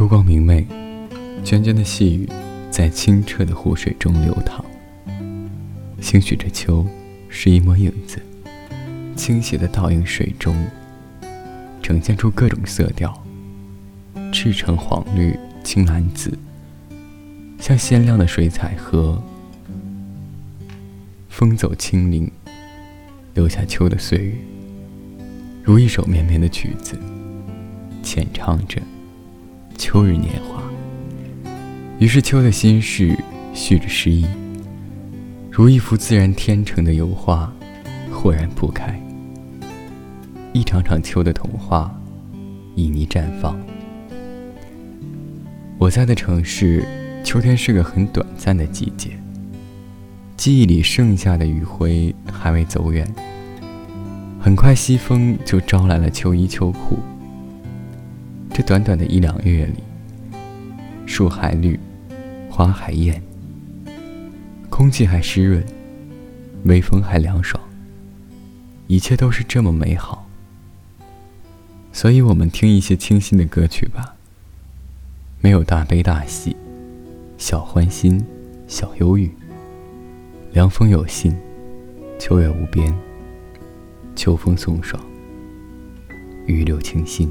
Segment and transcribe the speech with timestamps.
[0.00, 0.66] 秋光明媚，
[1.44, 2.26] 涓涓的细雨
[2.70, 4.64] 在清澈的湖水中流淌。
[6.00, 6.86] 兴许这秋
[7.28, 8.18] 是一抹影子，
[9.14, 10.56] 倾斜的倒映水中，
[11.82, 13.12] 呈现出各种色调：
[14.32, 16.32] 赤橙黄绿青蓝紫，
[17.58, 19.22] 像鲜亮的水彩和。
[21.28, 22.26] 风走青林，
[23.34, 24.34] 留下秋的岁月，
[25.62, 26.98] 如一首绵绵的曲子，
[28.02, 28.80] 浅唱着。
[29.80, 30.62] 秋日年华，
[31.98, 33.16] 于是秋的心事
[33.54, 34.26] 蓄着诗意，
[35.50, 37.50] 如一幅自然天成的油画，
[38.12, 39.00] 豁然铺开。
[40.52, 41.98] 一场场秋的童话，
[42.76, 43.58] 旖旎绽放。
[45.78, 46.84] 我在的城市，
[47.24, 49.18] 秋天是个很短暂的季节。
[50.36, 53.10] 记忆里剩下的余晖还未走远，
[54.38, 56.98] 很快西风就招来了秋衣秋裤。
[58.52, 59.82] 这短短的一两月里，
[61.06, 61.78] 树还绿，
[62.50, 63.22] 花还艳，
[64.68, 65.64] 空气还湿润，
[66.64, 67.62] 微风还凉爽，
[68.86, 70.26] 一切都是这么美好。
[71.92, 74.14] 所以，我们听一些清新的歌曲吧。
[75.40, 76.54] 没有大悲大喜，
[77.38, 78.24] 小欢心，
[78.66, 79.30] 小忧郁。
[80.52, 81.34] 凉风有信，
[82.18, 82.94] 秋月无边。
[84.14, 85.02] 秋风送爽，
[86.46, 87.30] 雨柳清新。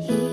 [0.00, 0.29] He